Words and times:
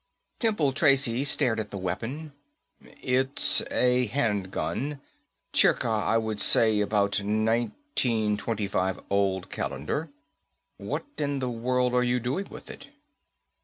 Temple 0.39 0.73
Tracy 0.73 1.23
stared 1.23 1.59
at 1.59 1.69
the 1.69 1.77
weapon. 1.77 2.33
"It's 3.03 3.61
a 3.69 4.07
handgun, 4.07 4.99
circa, 5.53 5.89
I 5.89 6.17
would 6.17 6.41
say, 6.41 6.79
about 6.81 7.19
1925 7.19 8.99
Old 9.11 9.51
Calendar. 9.51 10.09
What 10.77 11.05
in 11.19 11.37
the 11.37 11.51
world 11.51 11.93
are 11.93 12.01
you 12.03 12.19
doing 12.19 12.47
with 12.49 12.71
it?" 12.71 12.87